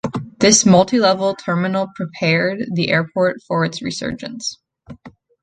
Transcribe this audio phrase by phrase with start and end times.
[0.39, 4.57] This multi-level terminal prepared the airport for its resurgence.